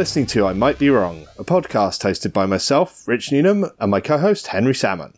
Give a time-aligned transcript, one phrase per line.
[0.00, 4.00] listening to I Might Be Wrong, a podcast hosted by myself, Rich Newnham, and my
[4.00, 5.12] co host, Henry Salmon.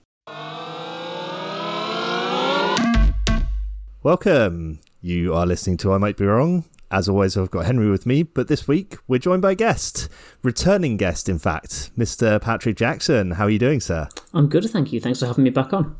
[4.02, 4.80] Welcome.
[5.00, 6.64] You are listening to I Might Be Wrong.
[6.90, 10.08] As always, I've got Henry with me, but this week we're joined by a guest,
[10.42, 12.42] returning guest, in fact, Mr.
[12.42, 13.30] Patrick Jackson.
[13.30, 14.08] How are you doing, sir?
[14.34, 14.98] I'm good, thank you.
[15.00, 15.94] Thanks for having me back on.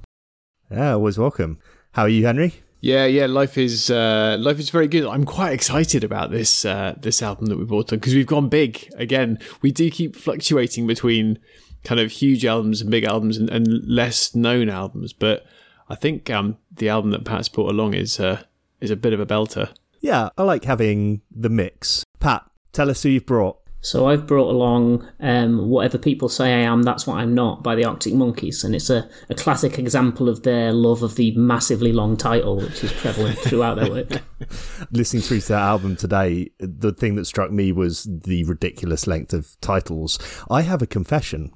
[0.72, 1.60] Yeah, always welcome.
[1.92, 2.54] How are you, Henry?
[2.82, 5.06] Yeah, yeah, life is uh, life is very good.
[5.06, 8.48] I'm quite excited about this uh, this album that we brought on because we've gone
[8.48, 9.38] big again.
[9.62, 11.38] We do keep fluctuating between
[11.84, 15.46] kind of huge albums and big albums and, and less known albums, but
[15.88, 18.42] I think um, the album that Pat's brought along is uh,
[18.80, 19.72] is a bit of a belter.
[20.00, 22.04] Yeah, I like having the mix.
[22.18, 23.61] Pat, tell us who you've brought.
[23.82, 27.74] So I've brought along um, Whatever People Say I Am, That's What I'm Not by
[27.74, 28.62] the Arctic Monkeys.
[28.62, 32.84] And it's a, a classic example of their love of the massively long title, which
[32.84, 34.22] is prevalent throughout their work.
[34.92, 39.32] Listening through to that album today, the thing that struck me was the ridiculous length
[39.32, 40.16] of titles.
[40.48, 41.52] I have a confession.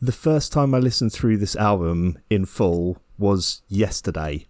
[0.00, 4.46] The first time I listened through this album in full was yesterday.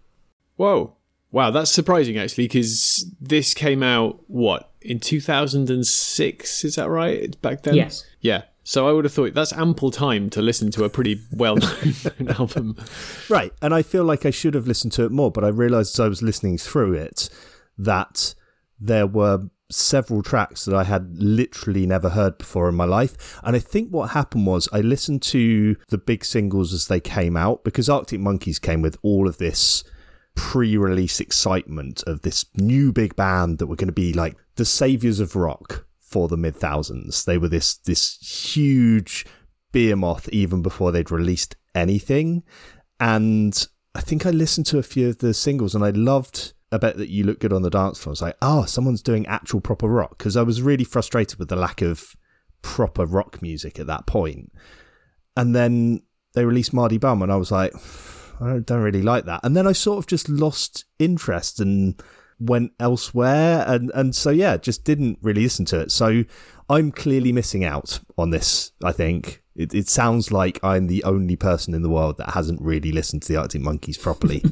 [0.55, 0.95] Whoa.
[1.31, 6.63] Wow, that's surprising actually, because this came out, what, in 2006?
[6.63, 7.17] Is that right?
[7.17, 7.75] It's back then?
[7.75, 8.05] Yes.
[8.21, 8.43] Yeah.
[8.63, 11.55] So I would have thought that's ample time to listen to a pretty well
[12.19, 12.77] known album.
[13.27, 13.51] Right.
[13.61, 15.99] And I feel like I should have listened to it more, but I realized as
[15.99, 17.29] I was listening through it
[17.77, 18.35] that
[18.79, 23.39] there were several tracks that I had literally never heard before in my life.
[23.43, 27.37] And I think what happened was I listened to the big singles as they came
[27.37, 29.83] out because Arctic Monkeys came with all of this
[30.35, 34.65] pre release excitement of this new big band that were going to be like the
[34.65, 37.25] saviors of rock for the mid thousands.
[37.25, 38.19] They were this, this
[38.53, 39.25] huge
[39.71, 42.43] behemoth even before they'd released anything.
[42.99, 46.77] And I think I listened to a few of the singles and I loved I
[46.77, 48.11] bet that you look good on the dance floor.
[48.11, 50.17] It's like, oh, someone's doing actual proper rock.
[50.17, 52.15] Because I was really frustrated with the lack of
[52.61, 54.51] proper rock music at that point.
[55.35, 56.03] And then
[56.35, 57.73] they released Mardy Bum, and I was like,
[58.39, 59.41] I don't really like that.
[59.43, 62.01] And then I sort of just lost interest and
[62.39, 63.63] went elsewhere.
[63.67, 65.91] And, and so, yeah, just didn't really listen to it.
[65.91, 66.23] So
[66.69, 69.41] I'm clearly missing out on this, I think.
[69.55, 73.23] It, it sounds like I'm the only person in the world that hasn't really listened
[73.23, 74.43] to the Arctic Monkeys properly.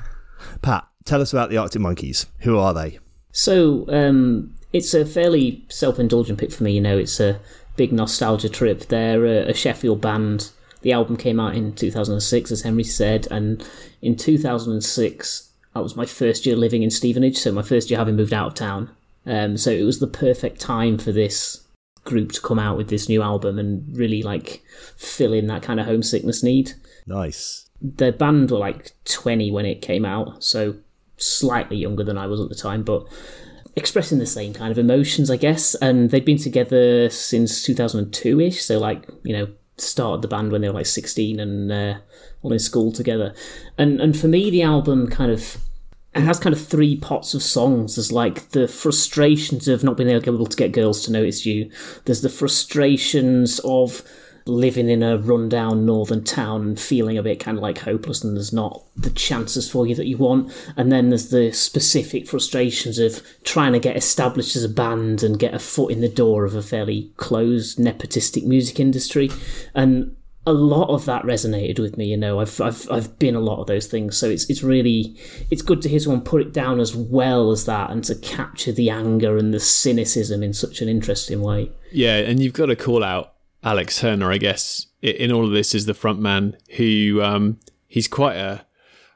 [0.62, 2.26] Pat, tell us about the Arctic Monkeys.
[2.40, 2.98] Who are they?
[3.32, 6.72] So um, it's a fairly self-indulgent pick for me.
[6.72, 7.40] You know, it's a
[7.76, 8.86] big nostalgia trip.
[8.86, 10.50] They're a, a Sheffield band.
[10.82, 13.68] The album came out in 2006, as Henry said, and
[14.00, 15.45] in 2006,
[15.76, 17.36] that was my first year living in Stevenage.
[17.36, 18.90] So my first year having moved out of town.
[19.26, 21.66] Um, so it was the perfect time for this
[22.04, 24.62] group to come out with this new album and really like
[24.96, 26.72] fill in that kind of homesickness need.
[27.06, 27.68] Nice.
[27.82, 30.76] The band were like 20 when it came out, so
[31.18, 33.06] slightly younger than I was at the time, but
[33.74, 35.74] expressing the same kind of emotions, I guess.
[35.74, 39.48] And they'd been together since 2002 ish, so like, you know,
[39.78, 41.98] started the band when they were like 16 and uh,
[42.42, 43.34] all in school together.
[43.76, 45.58] And and for me, the album kind of
[46.14, 47.96] it has kind of three pots of songs.
[47.96, 51.70] There's like the frustrations of not being able to get girls to notice you.
[52.06, 54.02] There's the frustrations of
[54.46, 58.36] living in a rundown northern town and feeling a bit kind of like hopeless and
[58.36, 60.52] there's not the chances for you that you want.
[60.76, 65.38] And then there's the specific frustrations of trying to get established as a band and
[65.38, 69.30] get a foot in the door of a fairly closed nepotistic music industry.
[69.74, 72.06] And a lot of that resonated with me.
[72.06, 75.16] You know, I've I've I've been a lot of those things, so it's it's really
[75.50, 78.70] it's good to hear someone put it down as well as that, and to capture
[78.70, 81.72] the anger and the cynicism in such an interesting way.
[81.90, 83.35] Yeah, and you've got to call out
[83.66, 88.06] Alex Turner, I guess, in all of this is the front man who um, he's
[88.06, 88.64] quite a,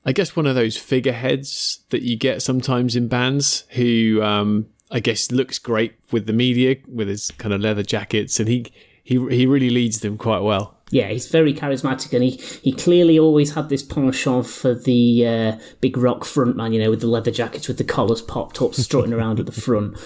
[0.04, 4.98] I guess, one of those figureheads that you get sometimes in bands who um, I
[4.98, 8.66] guess looks great with the media with his kind of leather jackets, and he
[9.04, 10.76] he he really leads them quite well.
[10.90, 15.58] Yeah, he's very charismatic, and he, he clearly always had this penchant for the uh,
[15.80, 19.12] big rock frontman, you know, with the leather jackets with the collars popped up, strutting
[19.14, 19.96] around at the front.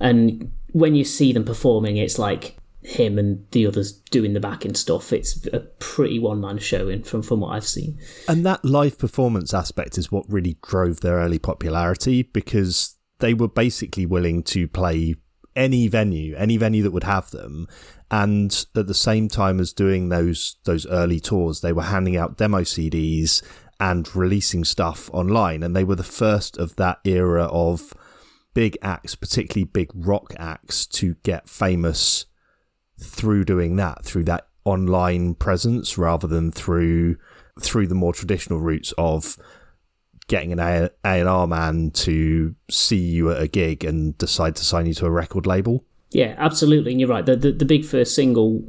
[0.00, 4.74] And when you see them performing, it's like him and the others doing the backing
[4.74, 5.12] stuff.
[5.12, 7.98] It's a pretty one man show in from, from what I've seen.
[8.28, 13.48] And that live performance aspect is what really drove their early popularity because they were
[13.48, 15.14] basically willing to play
[15.54, 17.68] any venue, any venue that would have them.
[18.10, 22.36] And at the same time as doing those those early tours, they were handing out
[22.36, 23.42] demo CDs
[23.80, 25.62] and releasing stuff online.
[25.62, 27.94] And they were the first of that era of
[28.54, 32.26] big acts, particularly big rock acts, to get famous
[33.02, 37.16] through doing that, through that online presence rather than through
[37.60, 39.36] through the more traditional routes of
[40.28, 44.64] getting an A and R man to see you at a gig and decide to
[44.64, 45.84] sign you to a record label.
[46.10, 46.92] Yeah, absolutely.
[46.92, 47.26] And you're right.
[47.26, 48.62] The, the, the big first single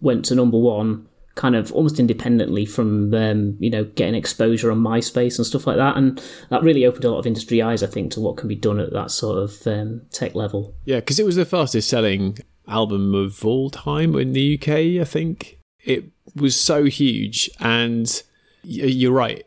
[0.00, 4.78] went to number one kind of almost independently from um, you know getting exposure on
[4.78, 6.20] MySpace and stuff like that, and
[6.50, 8.80] that really opened a lot of industry eyes, I think, to what can be done
[8.80, 10.74] at that sort of um, tech level.
[10.84, 12.38] Yeah, because it was the fastest selling
[12.68, 15.00] album of all time in the UK.
[15.00, 16.04] I think it
[16.34, 18.22] was so huge, and
[18.62, 19.46] you're right.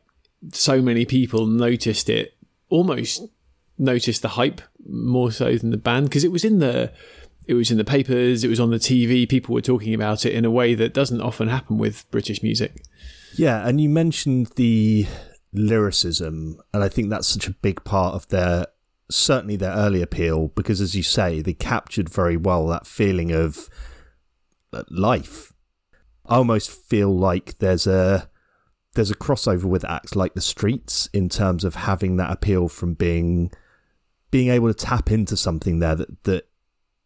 [0.53, 2.35] So many people noticed it,
[2.69, 3.27] almost
[3.77, 6.91] noticed the hype more so than the band because it was in the
[7.47, 10.33] it was in the papers, it was on the TV, people were talking about it
[10.33, 12.83] in a way that doesn't often happen with British music.
[13.35, 15.07] Yeah, and you mentioned the
[15.51, 18.67] lyricism, and I think that's such a big part of their
[19.13, 23.69] certainly their early appeal because as you say, they captured very well that feeling of
[24.73, 25.53] uh, life.
[26.25, 28.29] I almost feel like there's a
[28.93, 32.93] there's a crossover with acts like the streets in terms of having that appeal from
[32.93, 33.51] being
[34.31, 36.47] being able to tap into something there that that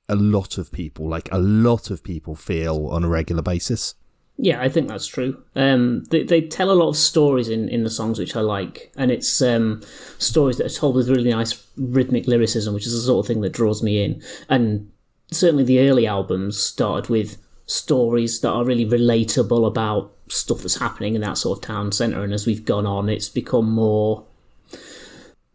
[0.07, 3.95] a lot of people, like a lot of people, feel on a regular basis.
[4.37, 5.41] Yeah, I think that's true.
[5.55, 8.91] Um, they, they tell a lot of stories in, in the songs which I like,
[8.97, 9.81] and it's um,
[10.17, 13.41] stories that are told with really nice rhythmic lyricism, which is the sort of thing
[13.41, 14.21] that draws me in.
[14.49, 14.91] And
[15.31, 21.15] certainly the early albums started with stories that are really relatable about stuff that's happening
[21.15, 24.25] in that sort of town centre, and as we've gone on, it's become more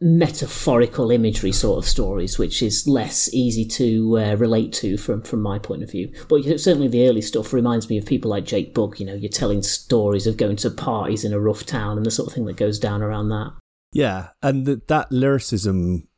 [0.00, 5.42] metaphorical imagery sort of stories, which is less easy to uh, relate to from from
[5.42, 6.12] my point of view.
[6.28, 8.98] But certainly the early stuff reminds me of people like Jake Bugg.
[8.98, 12.10] You know, you're telling stories of going to parties in a rough town and the
[12.10, 13.52] sort of thing that goes down around that.
[13.92, 16.08] Yeah, and th- that lyricism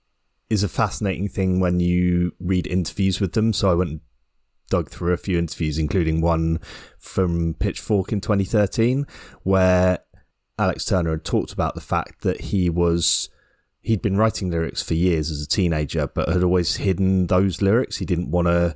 [0.48, 3.52] is a fascinating thing when you read interviews with them.
[3.52, 4.00] So I went and
[4.68, 6.60] dug through a few interviews, including one
[6.98, 9.06] from Pitchfork in 2013,
[9.42, 10.00] where
[10.58, 13.30] Alex Turner had talked about the fact that he was
[13.82, 17.98] he'd been writing lyrics for years as a teenager, but had always hidden those lyrics.
[17.98, 18.74] He didn't want to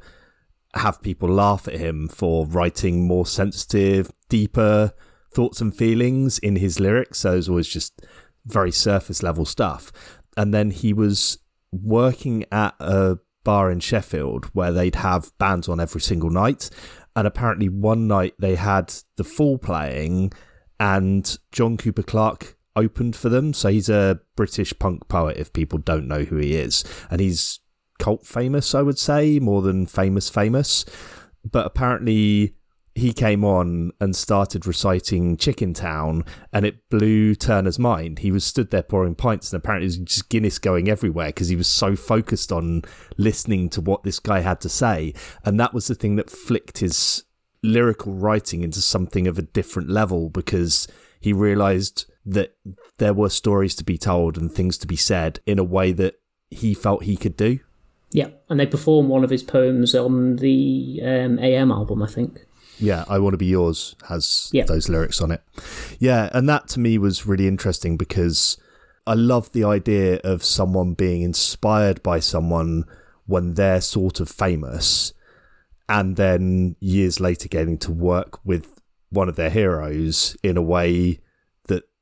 [0.75, 4.93] have people laugh at him for writing more sensitive, deeper
[5.33, 7.21] thoughts and feelings in his lyrics.
[7.21, 8.03] So it was always just
[8.45, 9.93] very surface level stuff.
[10.37, 11.39] And then he was
[11.73, 16.69] working at a bar in Sheffield where they'd have bands on every single night.
[17.15, 20.33] And apparently, one night they had the Fall playing,
[20.79, 23.53] and John Cooper Clarke opened for them.
[23.53, 26.85] So he's a British punk poet, if people don't know who he is.
[27.11, 27.61] And he's
[27.99, 30.85] cult famous, I would say, more than famous, famous.
[31.45, 32.57] But apparently
[32.95, 38.21] he came on and started reciting Chicken Town, and it blew Turner's mind.
[38.21, 41.49] He was stood there pouring pints, and apparently it was just Guinness going everywhere because
[41.49, 42.83] he was so focused on
[43.19, 45.13] listening to what this guy had to say.
[45.45, 47.25] And that was the thing that flicked his
[47.63, 50.89] lyrical writing into something of a different level because
[51.21, 52.57] he realized that
[52.99, 56.17] there were stories to be told and things to be said in a way that
[56.51, 57.61] he felt he could do.
[58.11, 62.45] Yeah, and they perform one of his poems on the um, AM album, I think.
[62.79, 64.65] Yeah, I Want to Be Yours has yeah.
[64.65, 65.43] those lyrics on it.
[65.99, 68.59] Yeah, and that to me was really interesting because
[69.07, 72.85] I love the idea of someone being inspired by someone
[73.27, 75.13] when they're sort of famous
[75.89, 78.81] and then years later getting to work with
[79.11, 81.21] one of their heroes in a way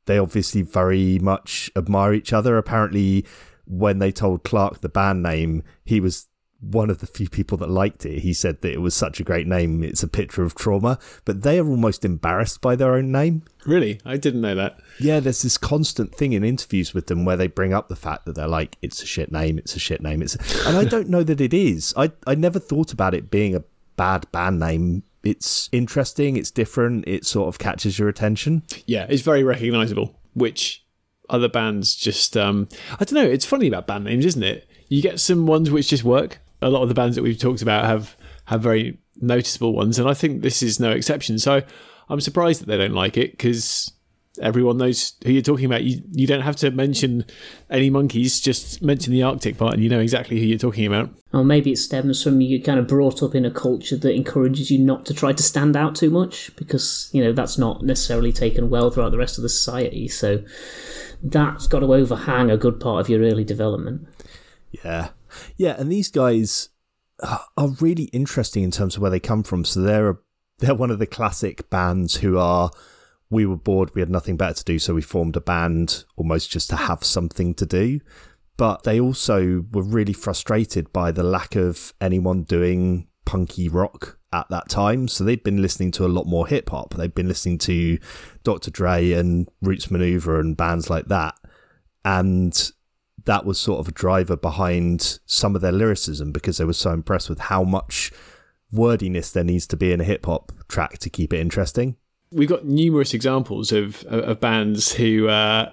[0.07, 2.57] they obviously very much admire each other.
[2.57, 3.25] Apparently,
[3.67, 6.29] when they told Clarke the band name, he was
[6.61, 8.21] one of the few people that liked it.
[8.21, 9.83] He said that it was such a great name.
[9.83, 13.43] It's a picture of trauma, but they are almost embarrassed by their own name.
[13.67, 14.01] Really?
[14.05, 14.81] I didn't know that.
[14.99, 18.25] Yeah, there's this constant thing in interviews with them where they bring up the fact
[18.25, 20.23] that they're like, it's a shit name, it's a shit name.
[20.23, 21.93] It's, and I don't know that it is.
[21.97, 23.65] I, I never thought about it being a
[23.97, 28.63] bad band name it's interesting, it's different, it sort of catches your attention.
[28.87, 30.85] Yeah, it's very recognizable, which
[31.31, 34.69] other bands just um I don't know, it's funny about band names, isn't it?
[34.89, 36.41] You get some ones which just work.
[36.61, 38.17] A lot of the bands that we've talked about have
[38.47, 41.39] have very noticeable ones and I think this is no exception.
[41.39, 41.63] So
[42.09, 43.93] I'm surprised that they don't like it because
[44.41, 45.85] everyone knows who you're talking about.
[45.85, 47.25] You you don't have to mention
[47.71, 51.11] any monkeys, just mention the Arctic part, and you know exactly who you're talking about.
[51.33, 54.71] Or maybe it stems from you kind of brought up in a culture that encourages
[54.71, 58.33] you not to try to stand out too much, because you know that's not necessarily
[58.33, 60.09] taken well throughout the rest of the society.
[60.09, 60.43] So
[61.23, 64.09] that's got to overhang a good part of your early development.
[64.71, 65.11] Yeah,
[65.57, 66.71] yeah, and these guys
[67.23, 69.65] are really interesting in terms of where they come from.
[69.65, 70.19] So they're
[70.59, 72.71] they're one of the classic bands who are
[73.31, 76.51] we were bored, we had nothing better to do, so we formed a band almost
[76.51, 78.01] just to have something to do.
[78.57, 84.49] But they also were really frustrated by the lack of anyone doing punky rock at
[84.51, 85.09] that time.
[85.09, 86.95] So they'd been listening to a lot more hip hop.
[86.95, 87.99] They'd been listening to
[88.43, 88.71] Dr.
[88.71, 91.35] Dre and Roots Manuva and bands like that.
[92.05, 92.71] And
[93.25, 96.93] that was sort of a driver behind some of their lyricism because they were so
[96.93, 98.13] impressed with how much
[98.71, 101.97] wordiness there needs to be in a hip hop track to keep it interesting.
[102.35, 105.71] We've got numerous examples of of bands who uh,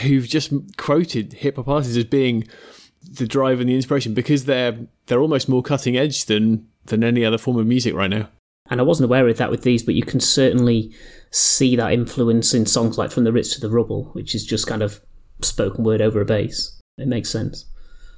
[0.00, 2.46] who've just quoted hip hop artists as being
[3.02, 4.76] the drive and the inspiration because they're
[5.06, 8.28] they're almost more cutting edge than than any other form of music right now.
[8.70, 10.94] And I wasn't aware of that with these, but you can certainly
[11.30, 14.66] see that influence in songs like From the Ritz to the Rubble, which is just
[14.66, 15.00] kind of
[15.40, 16.78] spoken word over a bass.
[16.98, 17.64] It makes sense.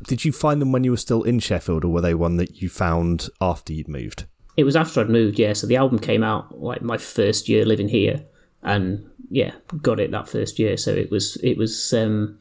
[0.06, 2.60] Did you find them when you were still in Sheffield, or were they one that
[2.60, 4.26] you found after you'd moved?
[4.60, 5.54] It was after I'd moved, yeah.
[5.54, 8.22] So the album came out like my first year living here,
[8.62, 10.76] and yeah, got it that first year.
[10.76, 12.38] So it was it was um,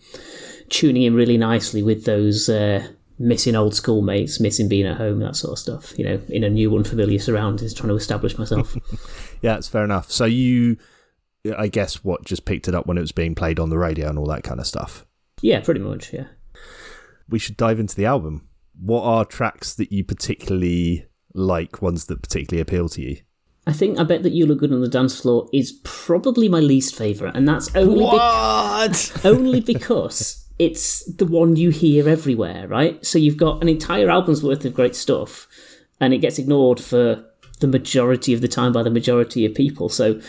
[0.67, 2.85] tuning in really nicely with those uh,
[3.19, 5.97] missing old schoolmates, missing being at home, that sort of stuff.
[5.97, 8.75] You know, in a new unfamiliar surroundings, trying to establish myself.
[9.41, 10.11] yeah, it's fair enough.
[10.11, 10.75] So you,
[11.57, 14.09] I guess, what just picked it up when it was being played on the radio
[14.09, 15.05] and all that kind of stuff.
[15.41, 16.11] Yeah, pretty much.
[16.11, 16.25] Yeah.
[17.29, 18.49] We should dive into the album.
[18.77, 21.81] What are tracks that you particularly like?
[21.81, 23.17] Ones that particularly appeal to you?
[23.67, 26.59] I think I bet that you look good on the dance floor is probably my
[26.59, 28.91] least favorite, and that's only what?
[28.91, 33.03] Be- only because it's the one you hear everywhere, right?
[33.05, 35.47] So you've got an entire album's worth of great stuff,
[35.99, 37.23] and it gets ignored for
[37.59, 39.89] the majority of the time by the majority of people.
[39.89, 40.19] So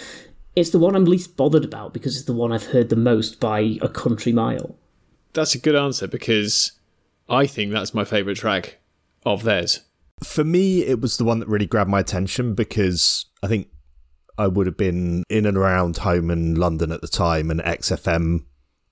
[0.56, 3.40] it's the one I'm least bothered about because it's the one I've heard the most
[3.40, 4.76] by a country mile.
[5.32, 6.72] That's a good answer because
[7.28, 8.78] I think that's my favourite track
[9.24, 9.80] of theirs.
[10.22, 13.68] For me, it was the one that really grabbed my attention because I think
[14.36, 18.44] I would have been in and around home in London at the time, and XFM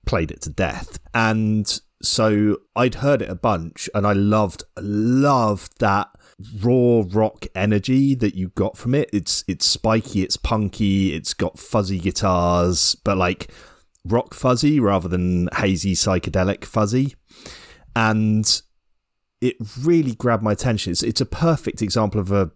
[0.06, 0.98] played it to death.
[1.14, 6.08] And so I'd heard it a bunch, and I loved, loved that
[6.62, 9.10] raw rock energy that you got from it.
[9.12, 13.50] It's it's spiky, it's punky, it's got fuzzy guitars, but like
[14.04, 17.14] rock fuzzy rather than hazy psychedelic fuzzy.
[17.96, 18.62] And
[19.40, 20.90] it really grabbed my attention.
[20.92, 22.50] It's it's a perfect example of a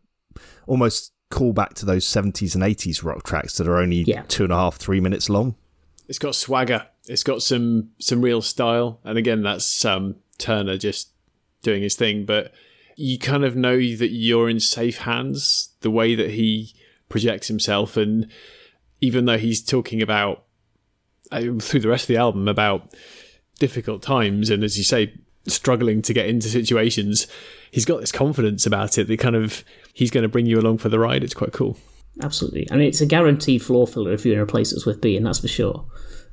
[0.66, 4.22] almost callback to those 70s and 80s rock tracks that are only Yeah.
[4.28, 5.54] two and a half, three minutes long.
[6.08, 6.86] It's got swagger.
[7.08, 11.10] It's got some some real style, and again, that's um, Turner just
[11.62, 12.24] doing his thing.
[12.26, 12.52] But
[12.96, 15.70] you kind of know that you're in safe hands.
[15.80, 16.74] The way that he
[17.08, 18.28] projects himself, and
[19.00, 20.44] even though he's talking about
[21.32, 22.94] uh, through the rest of the album about
[23.58, 25.14] difficult times, and as you say,
[25.46, 27.26] struggling to get into situations,
[27.70, 29.08] he's got this confidence about it.
[29.08, 31.24] That kind of he's going to bring you along for the ride.
[31.24, 31.76] It's quite cool.
[32.22, 32.68] Absolutely.
[32.70, 35.22] I mean, it's a guaranteed floor filler if you're in a place that's worth being,
[35.22, 35.84] that's for sure.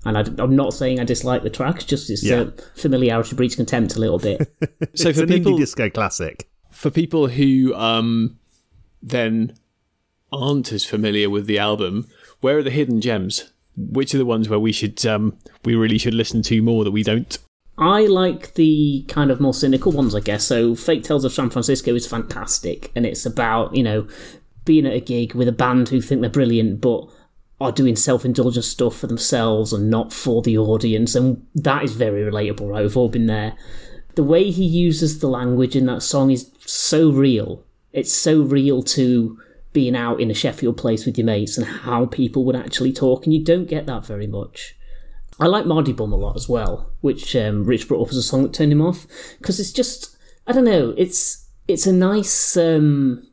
[0.06, 2.42] And I, am not saying I dislike the tracks, just it's Yeah.
[2.42, 4.40] uh, familiarity breeds contempt a little bit.
[4.96, 6.50] So It's for an people, indie disco classic.
[6.72, 8.38] for people who um,
[9.02, 9.54] then
[10.32, 12.08] aren't as familiar with the album,
[12.42, 13.52] where are the hidden gems?
[13.78, 16.92] Which are the ones where we should um, we really should listen to more that
[16.92, 17.38] we don't?
[17.80, 20.46] I like the kind of more cynical ones, I guess.
[20.46, 24.06] So, Fake Tales of San Francisco is fantastic, and it's about, you know,
[24.66, 27.10] being at a gig with a band who think they're brilliant, but
[27.62, 31.16] are doing self indulgent stuff for themselves and not for the audience.
[31.16, 32.82] And that is very relatable, right?
[32.82, 33.56] We've all been there.
[34.16, 37.64] The way he uses the language in that song is so real.
[37.94, 39.40] It's so real to
[39.72, 43.26] being out in a Sheffield place with your mates and how people would actually talk,
[43.26, 44.76] and you don't get that very much.
[45.40, 48.24] I like Mardy Bum a lot as well, which um, Rich brought up as a
[48.24, 50.94] song that turned him off because it's just I don't know.
[50.98, 53.28] It's it's a nice um,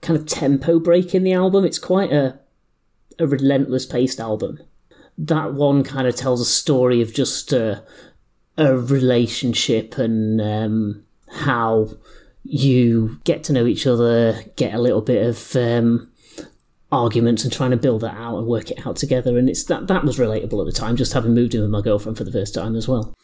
[0.00, 1.64] kind of tempo break in the album.
[1.64, 2.40] It's quite a
[3.18, 4.58] a relentless paced album.
[5.18, 7.82] That one kind of tells a story of just a,
[8.58, 11.90] a relationship and um, how
[12.44, 16.10] you get to know each other, get a little bit of um,
[16.96, 19.38] arguments and trying to build that out and work it out together.
[19.38, 21.80] And it's that that was relatable at the time, just having moved in with my
[21.80, 23.14] girlfriend for the first time as well.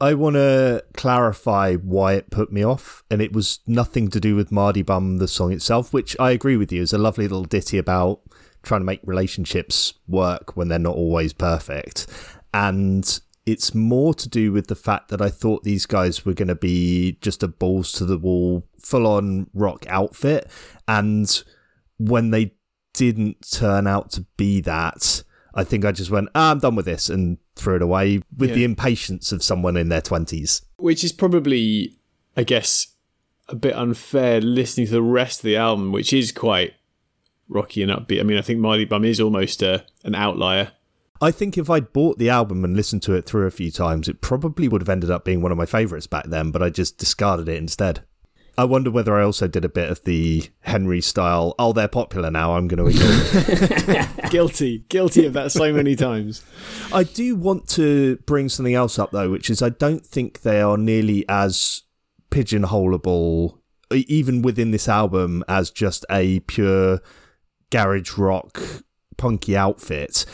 [0.00, 4.36] I want to clarify why it put me off, and it was nothing to do
[4.36, 7.44] with Mardy Bum, the song itself, which I agree with you is a lovely little
[7.44, 8.20] ditty about
[8.62, 12.06] trying to make relationships work when they're not always perfect.
[12.52, 16.48] And it's more to do with the fact that I thought these guys were going
[16.48, 20.50] to be just a balls to the wall, full on rock outfit.
[20.88, 21.42] And
[21.98, 22.54] when they
[22.96, 25.22] didn't turn out to be that,
[25.54, 28.52] I think I just went, ah, I'm done with this and threw it away with
[28.54, 30.62] the impatience of someone in their 20s.
[30.78, 31.96] Which is probably,
[32.36, 32.88] I guess,
[33.48, 36.74] a bit unfair listening to the rest of the album, which is quite
[37.48, 38.20] rocky and upbeat.
[38.20, 40.72] I mean, I think Mardy Bum is almost a, an outlier.
[41.20, 44.08] I think if I'd bought the album and listened to it through a few times,
[44.08, 46.68] it probably would have ended up being one of my favourites back then, but I
[46.68, 48.02] just discarded it instead.
[48.58, 51.54] I wonder whether I also did a bit of the Henry style.
[51.58, 52.56] Oh, they're popular now.
[52.56, 56.42] I'm going to ignore guilty, guilty of that so many times.
[56.92, 60.62] I do want to bring something else up though, which is I don't think they
[60.62, 61.82] are nearly as
[62.30, 63.58] pigeonholable,
[63.92, 67.00] e- even within this album, as just a pure
[67.70, 68.60] garage rock
[69.16, 70.24] punky outfit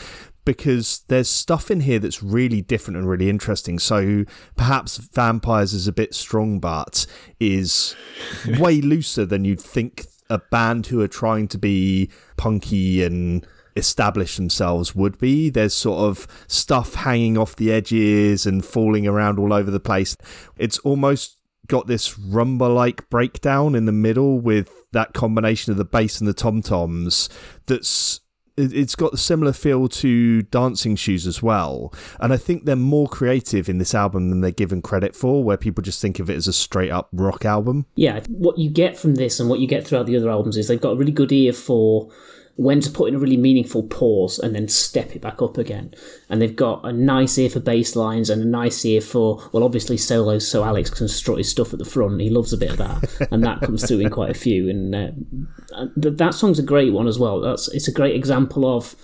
[0.45, 3.79] because there's stuff in here that's really different and really interesting.
[3.79, 7.05] So perhaps Vampires is a bit strong, but
[7.39, 7.95] is
[8.59, 13.45] way looser than you'd think a band who are trying to be punky and
[13.75, 15.49] establish themselves would be.
[15.49, 20.15] There's sort of stuff hanging off the edges and falling around all over the place.
[20.57, 25.85] It's almost got this rumba like breakdown in the middle with that combination of the
[25.85, 27.29] bass and the tom toms
[27.67, 28.19] that's
[28.55, 31.93] it's got a similar feel to Dancing Shoes as well.
[32.19, 35.57] And I think they're more creative in this album than they're given credit for, where
[35.57, 37.85] people just think of it as a straight up rock album.
[37.95, 40.67] Yeah, what you get from this and what you get throughout the other albums is
[40.67, 42.09] they've got a really good ear for
[42.55, 45.93] when to put in a really meaningful pause and then step it back up again.
[46.29, 49.63] And they've got a nice ear for bass lines and a nice ear for, well,
[49.63, 52.21] obviously solos, so Alex can strut his stuff at the front.
[52.21, 53.27] He loves a bit of that.
[53.31, 54.69] and that comes through in quite a few.
[54.69, 57.41] And uh, that song's a great one as well.
[57.41, 58.95] That's It's a great example of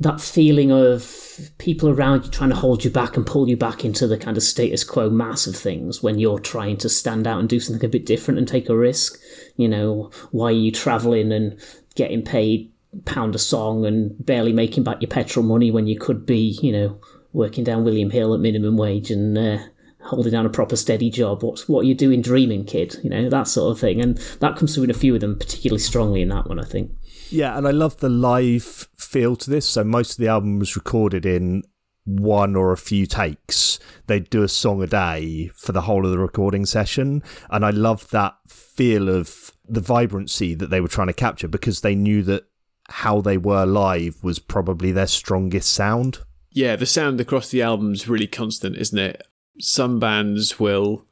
[0.00, 3.84] that feeling of people around you trying to hold you back and pull you back
[3.84, 7.38] into the kind of status quo mass of things when you're trying to stand out
[7.38, 9.20] and do something a bit different and take a risk.
[9.56, 11.60] You know, why are you traveling and
[11.94, 12.70] getting paid
[13.04, 16.72] pound a song and barely making back your petrol money when you could be, you
[16.72, 17.00] know,
[17.32, 19.58] working down William Hill at minimum wage and uh,
[20.02, 21.42] holding down a proper steady job.
[21.42, 22.96] What's what are you doing dreaming, kid?
[23.02, 24.00] You know, that sort of thing.
[24.00, 26.64] And that comes through in a few of them, particularly strongly in that one, I
[26.64, 26.90] think.
[27.30, 29.66] Yeah, and I love the live feel to this.
[29.66, 31.62] So most of the album was recorded in
[32.04, 33.78] one or a few takes.
[34.06, 37.22] They'd do a song a day for the whole of the recording session.
[37.50, 41.80] And I love that feel of the vibrancy that they were trying to capture because
[41.80, 42.44] they knew that
[42.88, 46.18] how they were live was probably their strongest sound.
[46.50, 49.26] Yeah, the sound across the album's really constant, isn't it?
[49.60, 51.04] Some bands will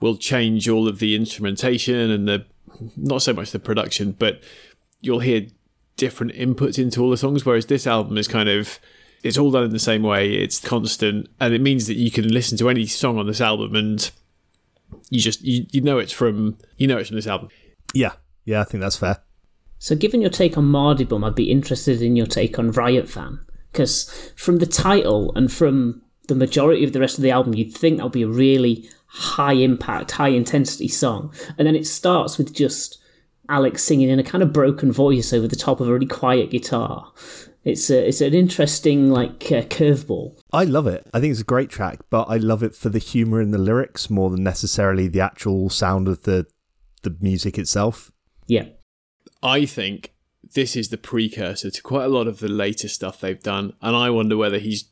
[0.00, 2.46] will change all of the instrumentation and the
[2.96, 4.40] not so much the production, but
[5.00, 5.48] you'll hear
[5.96, 8.78] different inputs into all the songs whereas this album is kind of
[9.22, 12.28] it's all done in the same way, it's constant and it means that you can
[12.28, 14.10] listen to any song on this album and
[15.10, 17.48] you just you, you know it's from you know it's from this album.
[17.94, 18.12] Yeah,
[18.44, 19.22] yeah, I think that's fair.
[19.78, 23.08] So, given your take on Mardy Bum, I'd be interested in your take on Riot
[23.08, 23.40] Van.
[23.70, 27.74] Because from the title and from the majority of the rest of the album, you'd
[27.74, 31.32] think that would be a really high impact, high intensity song.
[31.56, 32.98] And then it starts with just
[33.48, 36.50] Alex singing in a kind of broken voice over the top of a really quiet
[36.50, 37.12] guitar.
[37.68, 40.40] It's a, it's an interesting like uh, curveball.
[40.52, 41.06] I love it.
[41.12, 43.58] I think it's a great track, but I love it for the humor in the
[43.58, 46.46] lyrics more than necessarily the actual sound of the
[47.02, 48.10] the music itself.
[48.46, 48.68] Yeah.
[49.42, 50.14] I think
[50.54, 53.94] this is the precursor to quite a lot of the later stuff they've done, and
[53.94, 54.86] I wonder whether he's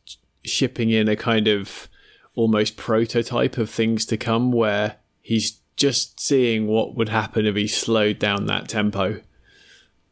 [0.44, 1.88] shipping in a kind of
[2.34, 7.66] almost prototype of things to come where he's just seeing what would happen if he
[7.66, 9.22] slowed down that tempo.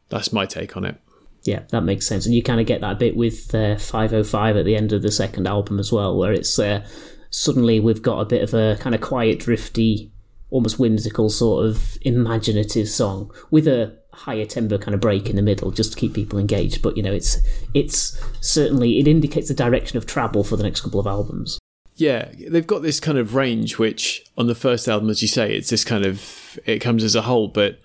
[0.09, 0.99] That's my take on it.
[1.45, 2.25] Yeah, that makes sense.
[2.25, 5.11] And you kind of get that bit with uh, 505 at the end of the
[5.11, 6.85] second album as well, where it's uh,
[7.29, 10.11] suddenly we've got a bit of a kind of quiet, drifty,
[10.49, 15.41] almost whimsical sort of imaginative song with a higher timbre kind of break in the
[15.41, 16.81] middle just to keep people engaged.
[16.81, 17.39] But you know, it's
[17.73, 21.59] it's certainly it indicates the direction of travel for the next couple of albums.
[21.95, 25.55] Yeah, they've got this kind of range, which on the first album, as you say,
[25.55, 27.79] it's this kind of it comes as a whole, but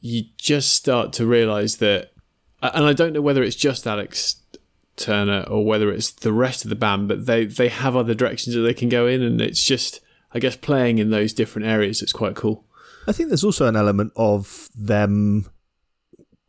[0.00, 2.12] you just start to realise that,
[2.62, 4.36] and I don't know whether it's just Alex
[4.96, 8.54] Turner or whether it's the rest of the band, but they they have other directions
[8.54, 10.00] that they can go in, and it's just
[10.32, 12.02] I guess playing in those different areas.
[12.02, 12.64] It's quite cool.
[13.06, 15.48] I think there's also an element of them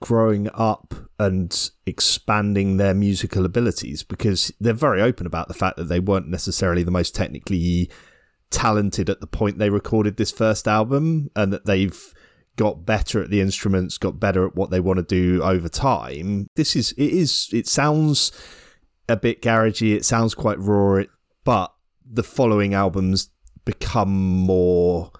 [0.01, 5.85] growing up and expanding their musical abilities because they're very open about the fact that
[5.85, 7.89] they weren't necessarily the most technically
[8.49, 12.13] talented at the point they recorded this first album and that they've
[12.55, 16.47] got better at the instruments, got better at what they want to do over time.
[16.55, 18.31] This is it is it sounds
[19.07, 21.03] a bit garagey, it sounds quite raw,
[21.43, 21.73] but
[22.05, 23.29] the following albums
[23.65, 25.11] become more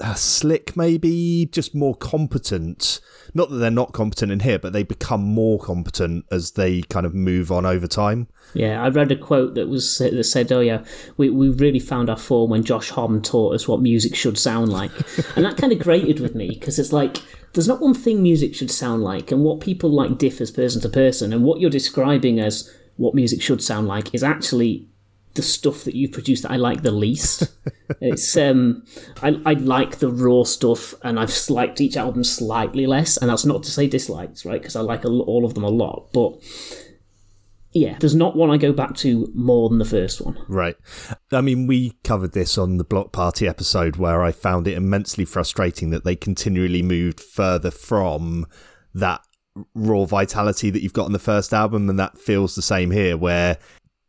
[0.00, 3.00] uh, slick, maybe just more competent.
[3.34, 7.06] Not that they're not competent in here, but they become more competent as they kind
[7.06, 8.28] of move on over time.
[8.54, 10.84] Yeah, I read a quote that was that said, "Oh yeah,
[11.16, 14.70] we we really found our form when Josh Homme taught us what music should sound
[14.70, 14.90] like,"
[15.36, 17.18] and that kind of grated with me because it's like
[17.54, 20.88] there's not one thing music should sound like, and what people like differs person to
[20.88, 24.88] person, and what you're describing as what music should sound like is actually
[25.36, 27.48] the stuff that you produce that I like the least.
[28.00, 28.84] it's um,
[29.22, 33.44] I I like the raw stuff, and I've liked each album slightly less, and that's
[33.44, 34.60] not to say dislikes, right?
[34.60, 36.42] Because I like a, all of them a lot, but
[37.72, 40.38] yeah, there's not one I go back to more than the first one.
[40.48, 40.76] Right.
[41.30, 45.26] I mean, we covered this on the Block Party episode where I found it immensely
[45.26, 48.46] frustrating that they continually moved further from
[48.94, 49.20] that
[49.74, 53.16] raw vitality that you've got on the first album, and that feels the same here,
[53.16, 53.58] where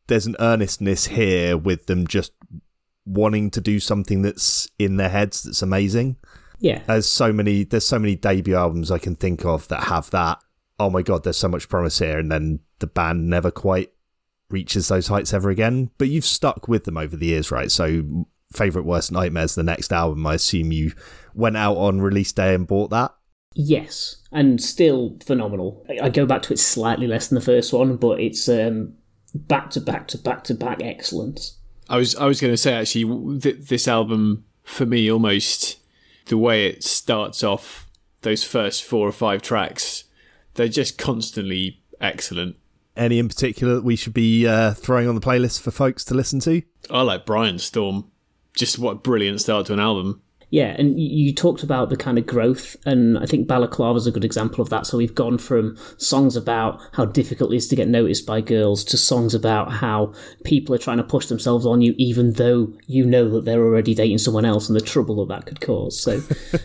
[0.08, 2.32] there's an earnestness here with them just
[3.06, 6.18] wanting to do something that's in their heads that's amazing.
[6.60, 6.82] Yeah.
[6.88, 10.40] There's so many there's so many debut albums I can think of that have that.
[10.80, 13.92] Oh my god, there's so much promise here and then the band never quite
[14.50, 15.92] reaches those heights ever again.
[15.98, 17.72] But you've stuck with them over the years, right?
[17.72, 20.94] So favorite worst nightmares the next album I assume you
[21.34, 23.14] went out on release day and bought that.
[23.60, 25.84] Yes, and still phenomenal.
[26.02, 28.94] I go back to it slightly less than the first one, but it's um,
[29.38, 31.58] back to back to back to back excellence.
[31.90, 35.78] I was I was going to say actually th- this album for me almost
[36.26, 37.88] the way it starts off
[38.22, 40.04] those first four or five tracks
[40.58, 42.58] they're just constantly excellent.
[42.98, 46.16] Any in particular that we should be uh, throwing on the playlist for folks to
[46.16, 46.64] listen to?
[46.90, 48.06] I like Brianstorm.
[48.56, 50.22] Just what a brilliant start to an album.
[50.50, 54.12] Yeah, and you talked about the kind of growth, and I think Balaclava is a
[54.12, 54.86] good example of that.
[54.86, 58.86] So we've gone from songs about how difficult it is to get noticed by girls
[58.86, 60.14] to songs about how
[60.46, 63.94] people are trying to push themselves on you, even though you know that they're already
[63.94, 66.00] dating someone else and the trouble that that could cause.
[66.00, 66.22] So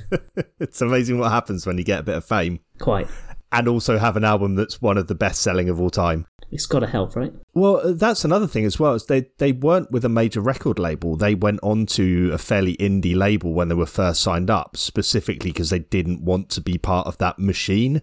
[0.60, 2.60] it's amazing what happens when you get a bit of fame.
[2.78, 3.08] Quite.
[3.52, 6.26] And also have an album that's one of the best selling of all time.
[6.50, 7.32] It's got to help, right?
[7.54, 8.94] Well, uh, that's another thing as well.
[8.94, 11.16] Is they they weren't with a major record label.
[11.16, 15.50] They went on to a fairly indie label when they were first signed up, specifically
[15.50, 18.02] because they didn't want to be part of that machine.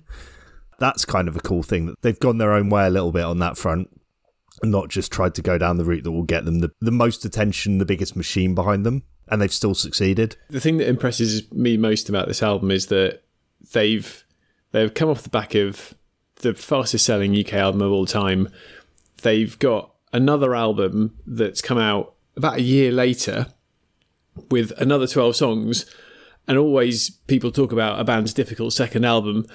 [0.80, 3.24] That's kind of a cool thing that they've gone their own way a little bit
[3.24, 3.90] on that front,
[4.62, 6.92] and not just tried to go down the route that will get them the, the
[6.92, 10.38] most attention, the biggest machine behind them, and they've still succeeded.
[10.50, 13.22] The thing that impresses me most about this album is that
[13.74, 14.24] they've
[14.72, 15.94] they've come off the back of
[16.38, 18.50] the fastest selling UK album of all time.
[19.22, 23.48] They've got another album that's come out about a year later
[24.50, 25.86] with another 12 songs.
[26.48, 29.46] And always people talk about a band's difficult second album.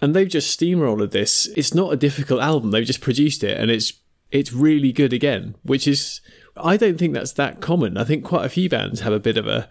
[0.00, 1.46] And they've just steamrolled this.
[1.56, 2.70] It's not a difficult album.
[2.70, 3.92] They've just produced it and it's
[4.30, 6.20] it's really good again, which is
[6.56, 7.96] I don't think that's that common.
[7.96, 9.68] I think quite a few bands have a bit of a,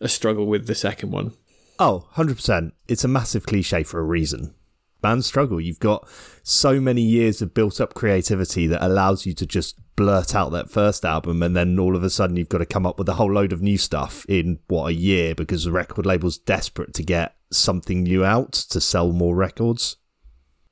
[0.00, 1.32] a struggle with the second one.
[1.80, 2.72] Oh, 100%.
[2.88, 4.54] It's a massive cliche for a reason
[5.00, 5.60] band struggle.
[5.60, 6.06] You've got
[6.42, 10.70] so many years of built up creativity that allows you to just blurt out that
[10.70, 13.14] first album and then all of a sudden you've got to come up with a
[13.14, 17.02] whole load of new stuff in what a year because the record label's desperate to
[17.02, 19.96] get something new out to sell more records.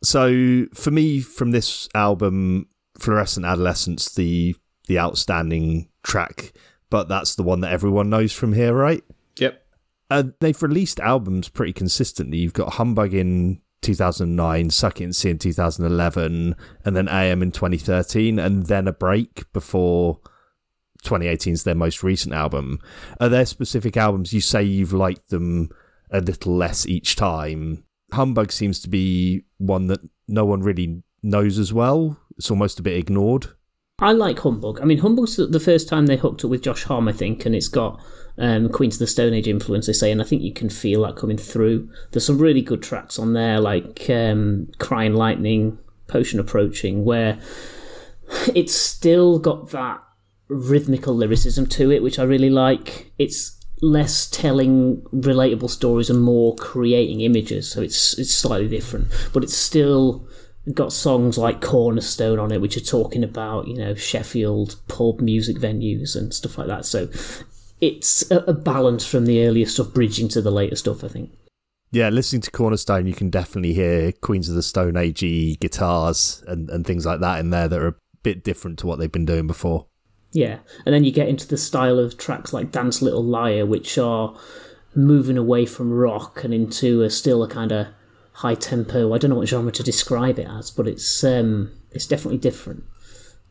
[0.02, 2.68] So for me from this album
[2.98, 6.52] Fluorescent Adolescent the the outstanding track
[6.88, 9.04] but that's the one that everyone knows from here right?
[9.36, 9.62] Yep.
[10.10, 12.38] Uh, they've released albums pretty consistently.
[12.38, 17.52] You've got Humbug in 2009, Suck It and See in 2011, and then AM in
[17.52, 20.20] 2013, and then a break before
[21.02, 22.78] 2018 is their most recent album.
[23.20, 25.70] Are there specific albums you say you've liked them
[26.10, 27.84] a little less each time?
[28.12, 32.18] Humbug seems to be one that no one really knows as well.
[32.36, 33.48] It's almost a bit ignored.
[34.00, 34.80] I like Humbug.
[34.80, 37.54] I mean, Humbug's the first time they hooked up with Josh Homme, I think, and
[37.54, 38.00] it's got
[38.38, 41.02] um, Queens of the Stone Age influence, they say, and I think you can feel
[41.02, 41.90] that coming through.
[42.12, 47.40] There's some really good tracks on there, like um, Crying Lightning, Potion Approaching, where
[48.54, 50.00] it's still got that
[50.46, 53.10] rhythmical lyricism to it, which I really like.
[53.18, 59.42] It's less telling relatable stories and more creating images, so it's it's slightly different, but
[59.42, 60.28] it's still
[60.74, 65.56] got songs like Cornerstone on it, which are talking about you know Sheffield pub music
[65.56, 66.84] venues and stuff like that.
[66.84, 67.08] So
[67.80, 71.04] it's a, a balance from the earlier stuff bridging to the later stuff.
[71.04, 71.30] I think.
[71.90, 75.20] Yeah, listening to Cornerstone, you can definitely hear Queens of the Stone Age
[75.58, 78.98] guitars and, and things like that in there that are a bit different to what
[78.98, 79.86] they've been doing before.
[80.32, 83.96] Yeah, and then you get into the style of tracks like Dance Little Liar, which
[83.96, 84.36] are
[84.94, 87.86] moving away from rock and into a still a kind of
[88.38, 89.12] high tempo.
[89.12, 92.84] I don't know what genre to describe it as, but it's um, it's definitely different.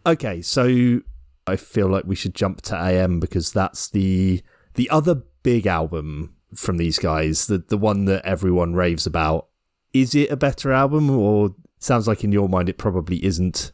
[0.05, 1.01] Okay, so
[1.45, 4.41] I feel like we should jump to AM because that's the
[4.75, 9.47] the other big album from these guys, the the one that everyone raves about.
[9.93, 13.71] Is it a better album, or sounds like in your mind it probably isn't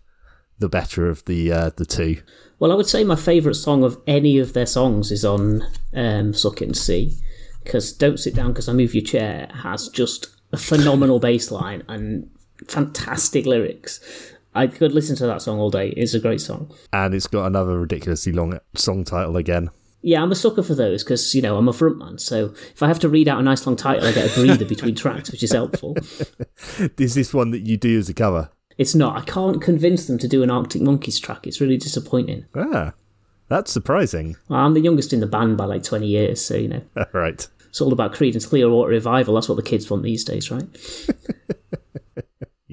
[0.58, 2.22] the better of the uh, the two?
[2.58, 5.62] Well, I would say my favourite song of any of their songs is on
[5.94, 7.12] um, "Suck It and See,"
[7.64, 11.84] because "Don't Sit Down" because I Move Your Chair has just a phenomenal bass line
[11.90, 12.30] and
[12.68, 14.00] fantastic lyrics
[14.56, 15.90] I could listen to that song all day.
[15.90, 16.72] It's a great song.
[16.92, 19.72] And it's got another ridiculously long song title again.
[20.02, 22.20] Yeah, I'm a sucker for those because, you know, I'm a frontman.
[22.20, 24.66] So if I have to read out a nice long title, I get a breather
[24.66, 25.96] between tracks, which is helpful.
[26.98, 28.50] Is this one that you do as a cover?
[28.78, 29.18] It's not.
[29.18, 31.48] I can't convince them to do an Arctic Monkeys track.
[31.48, 32.46] It's really disappointing.
[32.54, 32.94] Ah,
[33.48, 34.36] that's surprising.
[34.50, 36.82] Well, I'm the youngest in the band by like 20 years, so, you know,
[37.14, 37.48] right.
[37.74, 39.34] It's all about Creedence Clearwater Revival.
[39.34, 40.64] That's what the kids want these days, right?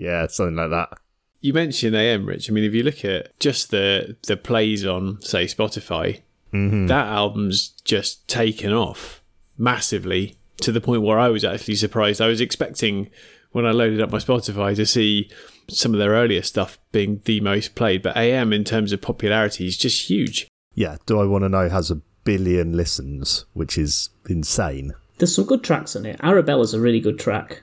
[0.01, 0.99] Yeah, something like that.
[1.43, 2.49] You mentioned AM, Rich.
[2.49, 6.23] I mean, if you look at just the the plays on, say, Spotify,
[6.55, 6.87] mm-hmm.
[6.87, 9.23] that album's just taken off
[9.59, 12.23] massively to the point where I was actually surprised.
[12.23, 13.11] I was expecting
[13.53, 15.31] when I loaded up my Spotify to see
[15.69, 19.67] some of their earlier stuff being the most played, but AM in terms of popularity
[19.67, 20.49] is just huge.
[20.75, 24.93] Yeah, Do I Want to Know has a billion listens, which is insane.
[25.19, 26.19] There's some good tracks on it.
[26.23, 27.63] Arabella's a really good track.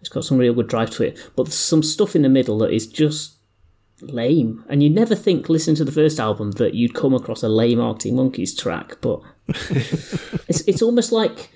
[0.00, 1.18] It's got some real good drive to it.
[1.36, 3.36] But there's some stuff in the middle that is just
[4.00, 4.64] lame.
[4.68, 7.80] And you'd never think, listening to the first album, that you'd come across a lame
[7.80, 8.98] Arctic Monkeys track.
[9.00, 11.50] But it's, it's almost like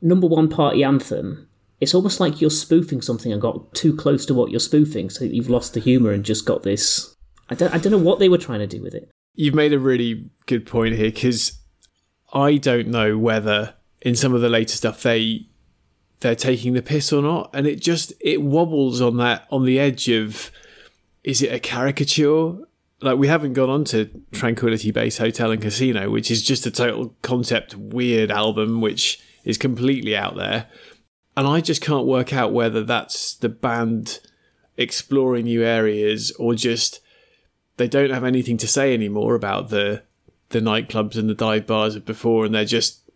[0.00, 1.48] number one party anthem.
[1.80, 5.24] It's almost like you're spoofing something and got too close to what you're spoofing, so
[5.24, 7.14] you've lost the humour and just got this.
[7.48, 9.10] I don't, I don't know what they were trying to do with it.
[9.34, 11.58] You've made a really good point here because
[12.32, 15.46] I don't know whether in some of the later stuff they
[16.20, 19.78] they're taking the piss or not, and it just it wobbles on that on the
[19.78, 20.50] edge of
[21.24, 22.54] is it a caricature?
[23.02, 26.70] Like we haven't gone on to Tranquility Base Hotel and Casino, which is just a
[26.70, 30.66] total concept weird album, which is completely out there,
[31.36, 34.20] and I just can't work out whether that's the band
[34.76, 37.00] exploring new areas or just
[37.76, 40.02] they don't have anything to say anymore about the
[40.50, 43.10] the nightclubs and the dive bars of before, and they're just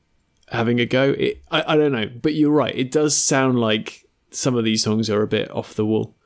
[0.49, 1.15] having a go.
[1.19, 2.75] It, I, I don't know, but you're right.
[2.75, 6.17] It does sound like some of these songs are a bit off the wall.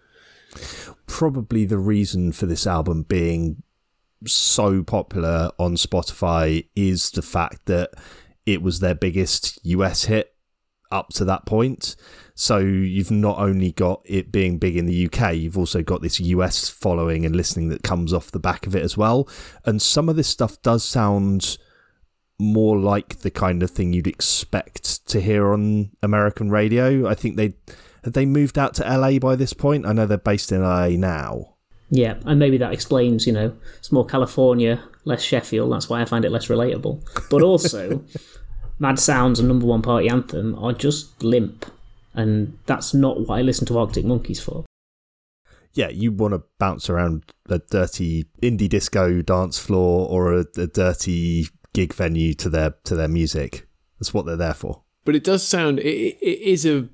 [1.06, 3.62] Probably the reason for this album being
[4.26, 7.90] so popular on Spotify is the fact that
[8.46, 10.34] it was their biggest US hit
[10.90, 11.96] up to that point.
[12.40, 16.20] So you've not only got it being big in the UK, you've also got this
[16.20, 19.28] US following and listening that comes off the back of it as well.
[19.64, 21.58] And some of this stuff does sound
[22.38, 27.08] more like the kind of thing you'd expect to hear on American radio.
[27.08, 27.54] I think they
[28.04, 29.84] had they moved out to LA by this point.
[29.84, 31.56] I know they're based in LA now.
[31.90, 35.72] Yeah, and maybe that explains, you know, it's more California, less Sheffield.
[35.72, 37.02] That's why I find it less relatable.
[37.30, 38.04] But also,
[38.78, 41.66] Mad Sounds and Number One Party Anthem are just limp.
[42.14, 44.64] And that's not what I listen to Arctic Monkeys for.
[45.74, 50.66] Yeah, you want to bounce around a dirty indie disco dance floor or a, a
[50.66, 53.68] dirty gig venue to their to their music.
[54.00, 54.82] That's what they're there for.
[55.04, 55.78] But it does sound.
[55.80, 56.88] It, it is a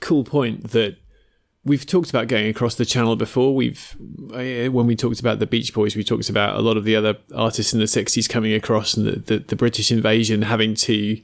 [0.00, 0.96] cool point that
[1.64, 3.54] we've talked about going across the channel before.
[3.54, 3.96] We've
[4.32, 6.96] uh, when we talked about the Beach Boys, we talked about a lot of the
[6.96, 11.20] other artists in the '60s coming across and the, the, the British invasion having to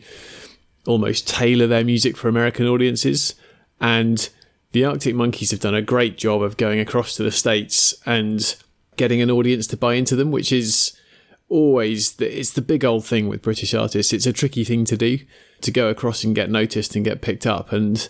[0.86, 3.34] almost tailor their music for American audiences.
[3.80, 4.28] And
[4.72, 8.56] the Arctic Monkeys have done a great job of going across to the States and
[8.96, 10.96] getting an audience to buy into them, which is
[11.48, 14.12] always the, it's the big old thing with British artists.
[14.12, 15.18] It's a tricky thing to do
[15.60, 17.72] to go across and get noticed and get picked up.
[17.72, 18.08] And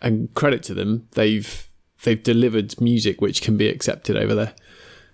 [0.00, 1.68] and credit to them, they've
[2.04, 4.54] they've delivered music which can be accepted over there.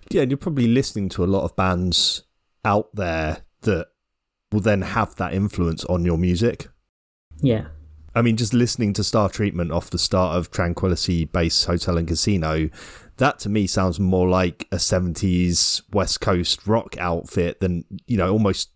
[0.09, 2.23] Yeah, and you're probably listening to a lot of bands
[2.63, 3.87] out there that
[4.51, 6.67] will then have that influence on your music.
[7.45, 7.67] Yeah.
[8.13, 12.07] I mean, just listening to Star Treatment off the start of Tranquility Base Hotel and
[12.07, 12.69] Casino,
[13.17, 18.31] that to me sounds more like a 70s West Coast rock outfit than, you know,
[18.31, 18.69] almost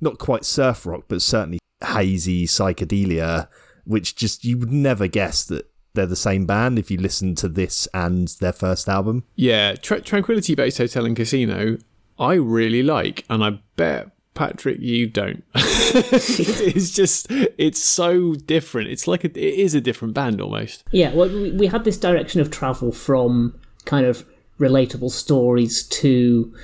[0.00, 3.48] not quite surf rock, but certainly hazy psychedelia,
[3.84, 7.48] which just you would never guess that they're the same band if you listen to
[7.48, 9.24] this and their first album.
[9.36, 11.78] Yeah, Tra- Tranquility Base Hotel and Casino,
[12.18, 15.44] I really like, and I bet Patrick, you don't.
[15.54, 18.88] it's just, it's so different.
[18.88, 20.84] It's like a, it is a different band almost.
[20.90, 24.24] Yeah, well, we, we had this direction of travel from kind of
[24.58, 26.54] relatable stories to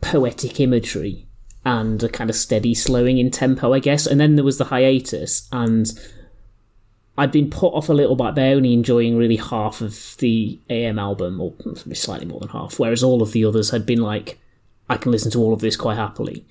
[0.00, 1.26] poetic imagery
[1.64, 4.06] and a kind of steady slowing in tempo, I guess.
[4.06, 5.90] And then there was the hiatus, and
[7.18, 10.98] I'd been put off a little bit by only enjoying really half of the AM
[10.98, 11.52] album, or
[11.92, 14.38] slightly more than half, whereas all of the others had been like,
[14.90, 16.44] I can listen to all of this quite happily.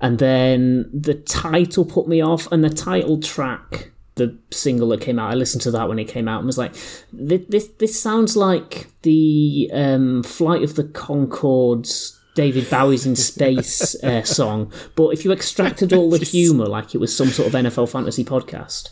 [0.00, 5.18] And then the title put me off, and the title track, the single that came
[5.18, 6.74] out, I listened to that when it came out and was like,
[7.12, 12.14] this this, this sounds like the um, Flight of the Conchords.
[12.34, 16.98] David Bowie's in Space uh, song, but if you extracted all the humour like it
[16.98, 18.90] was some sort of NFL fantasy podcast,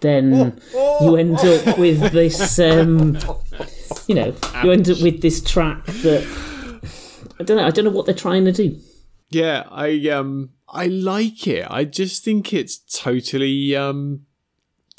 [0.00, 0.60] then
[1.00, 2.58] you end up with this.
[2.58, 3.16] Um,
[4.08, 6.49] you know, you end up with this track that
[7.40, 7.66] I don't know.
[7.66, 8.78] I don't know what they're trying to do.
[9.30, 11.66] Yeah, I um I like it.
[11.70, 14.26] I just think it's totally um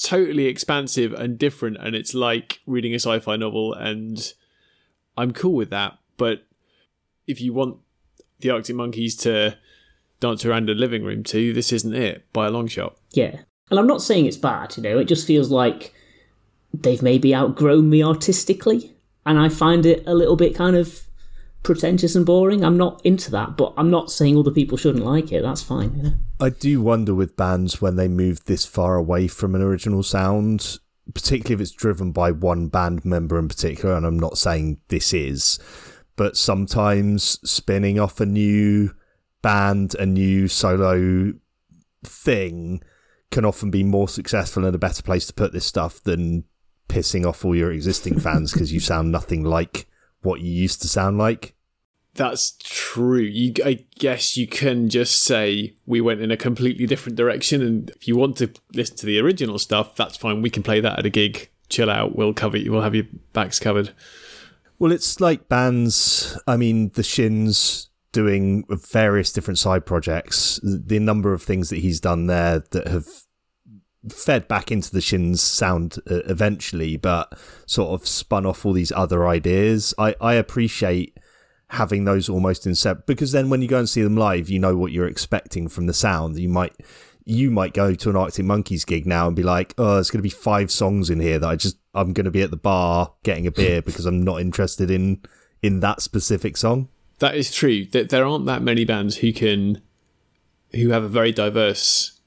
[0.01, 4.33] totally expansive and different and it's like reading a sci-fi novel and
[5.15, 5.99] I'm cool with that.
[6.17, 6.45] But
[7.27, 7.77] if you want
[8.39, 9.57] the Arctic Monkeys to
[10.19, 12.97] dance around a living room too, this isn't it by a long shot.
[13.11, 13.41] Yeah.
[13.69, 15.93] And I'm not saying it's bad, you know, it just feels like
[16.73, 18.95] they've maybe outgrown me artistically.
[19.27, 21.03] And I find it a little bit kind of
[21.63, 22.63] pretentious and boring.
[22.63, 25.43] I'm not into that, but I'm not saying other people shouldn't like it.
[25.43, 26.13] That's fine, you know.
[26.39, 30.79] I do wonder with bands when they move this far away from an original sound,
[31.13, 35.13] particularly if it's driven by one band member in particular, and I'm not saying this
[35.13, 35.59] is,
[36.15, 38.91] but sometimes spinning off a new
[39.41, 41.33] band, a new solo
[42.03, 42.81] thing
[43.29, 46.43] can often be more successful and a better place to put this stuff than
[46.89, 49.87] pissing off all your existing fans because you sound nothing like
[50.21, 51.55] what you used to sound like.
[52.13, 53.21] That's true.
[53.21, 57.89] You, I guess you can just say we went in a completely different direction, and
[57.91, 60.41] if you want to listen to the original stuff, that's fine.
[60.41, 61.49] We can play that at a gig.
[61.69, 62.15] Chill out.
[62.15, 62.71] We'll cover you.
[62.71, 63.91] We'll have your backs covered.
[64.77, 66.37] Well, it's like bands.
[66.45, 70.59] I mean, the Shins doing various different side projects.
[70.63, 73.07] The number of things that he's done there that have
[74.09, 78.91] fed back into the Shins sound uh, eventually, but sort of spun off all these
[78.91, 79.93] other ideas.
[79.97, 81.17] I, I appreciate
[81.69, 84.59] having those almost in set because then when you go and see them live, you
[84.59, 86.37] know what you're expecting from the sound.
[86.37, 86.73] You might
[87.23, 90.19] you might go to an Arctic Monkeys gig now and be like, oh, there's going
[90.19, 92.57] to be five songs in here that I just I'm going to be at the
[92.57, 95.21] bar getting a beer because I'm not interested in
[95.61, 96.89] in that specific song.
[97.19, 97.85] That is true.
[97.85, 99.81] That there aren't that many bands who can
[100.71, 102.20] who have a very diverse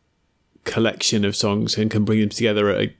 [0.64, 2.94] collection of songs and can bring them together at a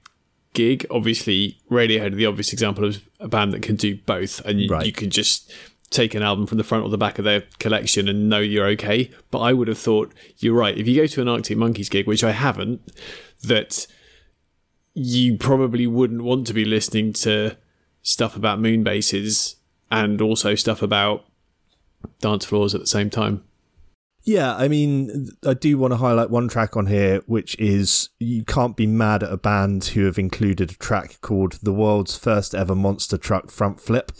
[0.53, 0.85] gig.
[0.89, 4.69] Obviously, Radiohead are the obvious example of a band that can do both, and you,
[4.69, 4.85] Right.
[4.85, 5.51] you can just
[5.91, 8.65] take an album from the front or the back of their collection and know you're
[8.67, 9.09] okay.
[9.31, 10.77] But I would have thought you're right.
[10.77, 12.81] If you go to an Arctic Monkeys gig, which I haven't,
[13.43, 13.85] that
[14.93, 17.55] you probably wouldn't want to be listening to
[18.01, 19.55] stuff about moon bases
[19.91, 21.25] and also stuff about
[22.21, 23.43] dance floors at the same time.
[24.25, 28.43] Yeah, I mean, I do want to highlight one track on here, which is you
[28.43, 32.55] can't be mad at a band who have included a track called "The World's First
[32.55, 34.11] Ever Monster Truck Front Flip."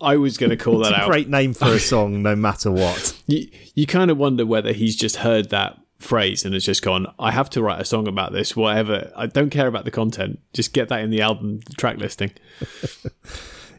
[0.00, 1.08] I was going to call that out.
[1.08, 3.16] Great name for a song, no matter what.
[3.26, 7.06] You, you kind of wonder whether he's just heard that phrase and has just gone,
[7.18, 9.10] I have to write a song about this, whatever.
[9.16, 10.40] I don't care about the content.
[10.52, 12.32] Just get that in the album track listing.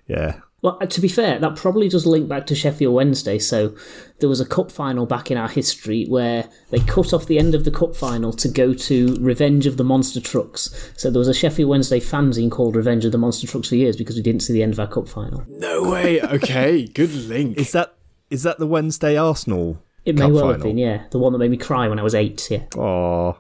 [0.07, 3.37] Yeah, Well, uh, to be fair, that probably does link back to Sheffield Wednesday.
[3.37, 3.75] So
[4.17, 7.53] there was a cup final back in our history where they cut off the end
[7.53, 10.91] of the cup final to go to Revenge of the Monster Trucks.
[10.97, 13.95] So there was a Sheffield Wednesday fanzine called Revenge of the Monster Trucks for years
[13.95, 15.43] because we didn't see the end of our cup final.
[15.47, 16.19] No way.
[16.19, 17.59] Okay, good link.
[17.59, 17.93] is that
[18.31, 19.83] is that the Wednesday Arsenal?
[20.03, 21.03] It may Cup well have been, yeah.
[21.11, 22.63] The one that made me cry when I was eight, yeah.
[22.75, 23.39] Oh,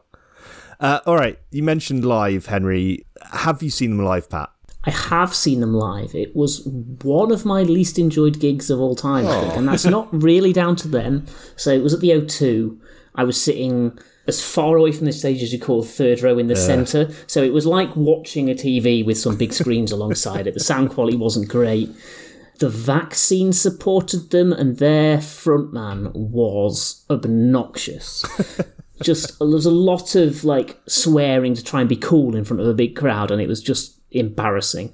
[0.79, 1.39] uh, all right.
[1.49, 3.07] You mentioned live, Henry.
[3.31, 4.51] Have you seen them live, Pat?
[4.85, 6.13] I have seen them live.
[6.13, 9.85] It was one of my least enjoyed gigs of all time, I think, and that's
[9.85, 10.17] not oh.
[10.17, 11.25] really down to them.
[11.55, 12.77] So it was at the O2.
[13.15, 16.47] I was sitting as far away from the stage as you call third row in
[16.47, 17.13] the centre.
[17.27, 20.53] So it was like watching a TV with some big screens alongside it.
[20.53, 21.89] The sound quality wasn't great.
[22.59, 28.23] The Vaccines supported them, and their frontman was obnoxious.
[29.03, 32.61] just there was a lot of like swearing to try and be cool in front
[32.61, 34.93] of a big crowd, and it was just embarrassing.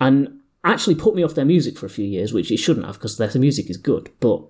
[0.00, 2.96] And actually put me off their music for a few years, which it shouldn't have
[2.96, 4.42] because their music is good, but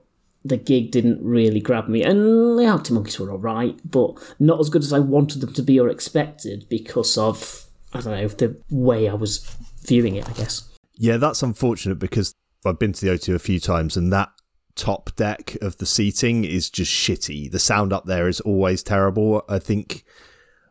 [0.44, 2.02] the gig didn't really grab me.
[2.02, 5.62] And the Arctic Monkeys were alright, but not as good as I wanted them to
[5.62, 9.38] be or expected because of I don't know the way I was
[9.85, 10.29] viewing it.
[10.29, 10.68] I guess.
[10.94, 14.31] Yeah, that's unfortunate because I've been to the O2 a few times and that
[14.74, 17.50] top deck of the seating is just shitty.
[17.50, 19.42] The sound up there is always terrible.
[19.48, 20.05] I think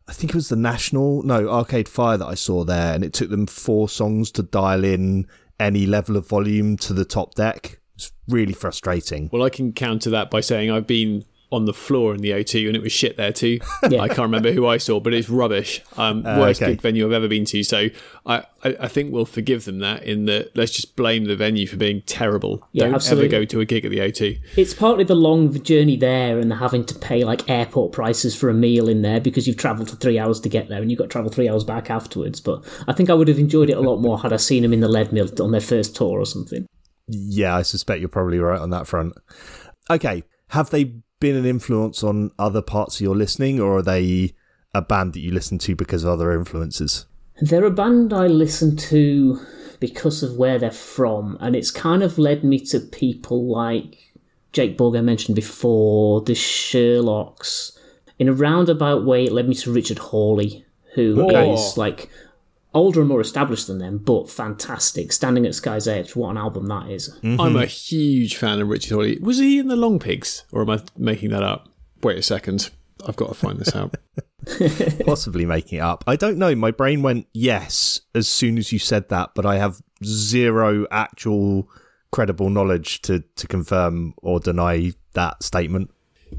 [0.08, 3.14] I think it was the National, no, Arcade Fire that I saw there and it
[3.14, 5.28] took them four songs to dial in
[5.60, 7.80] any level of volume to the top deck.
[7.96, 9.30] It's really frustrating.
[9.32, 12.68] Well, I can counter that by saying I've been on the floor in the O2
[12.68, 13.60] and it was shit there too.
[13.90, 14.02] Yeah.
[14.02, 15.82] I can't remember who I saw, but it's rubbish.
[15.96, 16.72] Um, Uh, worst okay.
[16.72, 17.64] gig venue I've ever been to.
[17.64, 17.90] So
[18.26, 21.68] I, I, I think we'll forgive them that in that let's just blame the venue
[21.68, 22.68] for being terrible.
[22.72, 23.26] Yeah, Don't absolutely.
[23.28, 24.40] ever go to a gig at the O2.
[24.58, 28.54] It's partly the long journey there and having to pay like airport prices for a
[28.54, 31.06] meal in there because you've travelled for three hours to get there and you've got
[31.06, 32.42] to travel three hours back afterwards.
[32.42, 34.74] But I think I would have enjoyed it a lot more had I seen them
[34.74, 36.66] in the Leadmill on their first tour or something.
[37.08, 39.14] Yeah, I suspect you're probably right on that front.
[39.92, 44.34] Okay, have they been an influence on other parts of your listening or are they
[44.74, 47.06] a band that you listen to because of other influences?
[47.42, 49.40] They're a band I listen to
[49.80, 54.14] because of where they're from, and it's kind of led me to people like
[54.54, 57.78] Jake Bugg I mentioned before, the Sherlocks.
[58.18, 61.54] In a roundabout way, it led me to Richard Hawley, who Okay.
[61.54, 62.10] is like
[62.76, 65.12] older and more established than them, but fantastic.
[65.12, 67.10] Standing at Sky's Edge, what an album that is.
[67.24, 67.42] Mm-hmm.
[67.42, 69.18] I'm a huge fan of Richard Hawley.
[69.20, 71.70] Was he in the Longpigs, or am I making that up?
[72.04, 72.70] Wait a second.
[73.08, 73.96] I've got to find this out.
[75.06, 76.04] Possibly making it up.
[76.06, 76.54] I don't know.
[76.56, 81.70] My brain went yes as soon as you said that, but I have zero actual
[82.12, 85.92] credible knowledge to, to confirm or deny that statement.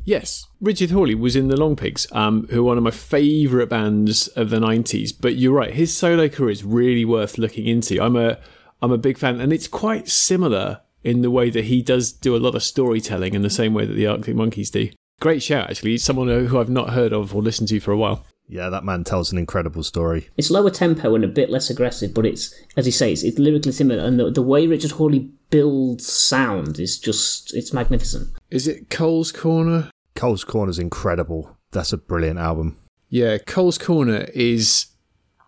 [0.05, 4.28] Yes, Richard Hawley was in the Longpigs, um, who are one of my favourite bands
[4.28, 5.12] of the '90s.
[5.18, 8.03] But you're right, his solo career is really worth looking into.
[8.03, 8.38] I'm a
[8.82, 12.34] I'm a big fan, and it's quite similar in the way that he does do
[12.34, 14.90] a lot of storytelling in the same way that the Arctic Monkeys do.
[15.20, 15.97] Great shout, actually.
[15.99, 18.24] Someone who I've not heard of or listened to for a while.
[18.49, 20.28] Yeah, that man tells an incredible story.
[20.36, 23.38] It's lower tempo and a bit less aggressive, but it's, as you say, it's, it's
[23.38, 28.30] lyrically similar, and the, the way Richard Hawley builds sound is just, it's magnificent.
[28.51, 29.90] Is it Cole's Corner?
[30.14, 31.57] Cole's Corner's incredible.
[31.72, 32.78] That's a brilliant album.
[33.09, 34.86] Yeah, Cole's Corner is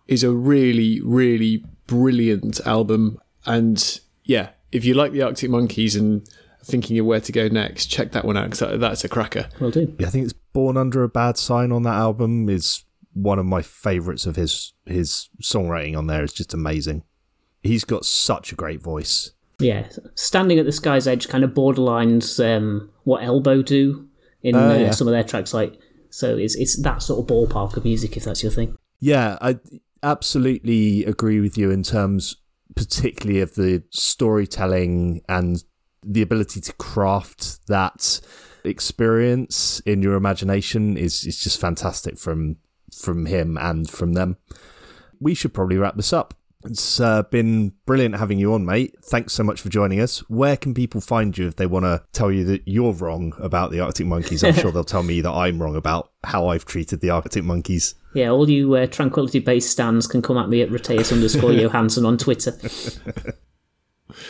[0.07, 3.19] is a really, really brilliant album.
[3.45, 6.27] And yeah, if you like the Arctic Monkeys and
[6.63, 9.49] thinking of where to go next, check that one out because that's a cracker.
[9.59, 9.95] Well, do.
[9.99, 12.83] Yeah, I think it's Born Under a Bad Sign on that album is
[13.21, 17.03] one of my favourites of his his songwriting on there is just amazing.
[17.61, 19.31] He's got such a great voice.
[19.59, 24.07] Yeah, standing at the sky's edge kind of borderlines um, what Elbow do
[24.41, 24.91] in Oh, uh, yeah.
[24.91, 25.53] some of their tracks.
[25.53, 25.77] Like,
[26.09, 28.77] so it's it's that sort of ballpark of music, if that's your thing.
[28.99, 29.59] Yeah, I
[30.01, 32.37] absolutely agree with you in terms,
[32.75, 35.63] particularly of the storytelling and
[36.05, 38.21] the ability to craft that
[38.63, 42.55] experience in your imagination is is just fantastic from
[42.93, 44.37] from him and from them.
[45.19, 46.33] We should probably wrap this up.
[46.65, 48.95] It's uh, been brilliant having you on, mate.
[49.01, 50.19] Thanks so much for joining us.
[50.29, 53.71] Where can people find you if they want to tell you that you're wrong about
[53.71, 54.43] the Arctic Monkeys?
[54.43, 57.95] I'm sure they'll tell me that I'm wrong about how I've treated the Arctic Monkeys.
[58.13, 62.05] Yeah, all you uh, tranquility based stands can come at me at Rateus underscore Johansson
[62.05, 62.57] on Twitter.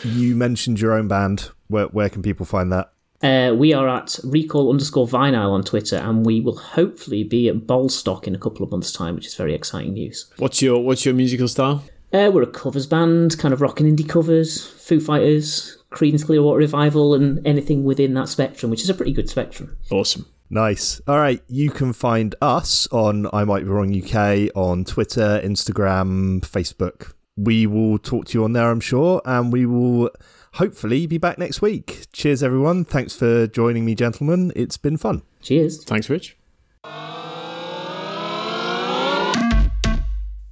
[0.04, 1.50] You mentioned your own band.
[1.66, 2.92] Where where can people find that?
[3.22, 7.66] Uh, we are at recall underscore vinyl on Twitter, and we will hopefully be at
[7.66, 10.30] Bolstock in a couple of months' time, which is very exciting news.
[10.38, 11.84] What's your What's your musical style?
[12.12, 16.58] Uh, we're a covers band, kind of rock and indie covers, Foo Fighters, Creedence Clearwater
[16.58, 19.76] Revival, and anything within that spectrum, which is a pretty good spectrum.
[19.90, 20.26] Awesome.
[20.52, 21.00] Nice.
[21.06, 26.40] All right, you can find us on I Might Be Wrong UK on Twitter, Instagram,
[26.40, 27.12] Facebook.
[27.36, 30.10] We will talk to you on there, I'm sure, and we will
[30.54, 32.06] hopefully be back next week.
[32.12, 32.84] Cheers, everyone.
[32.84, 34.52] Thanks for joining me, gentlemen.
[34.56, 35.22] It's been fun.
[35.42, 35.84] Cheers.
[35.84, 36.36] Thanks, Rich.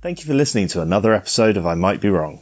[0.01, 2.41] Thank you for listening to another episode of I Might Be Wrong.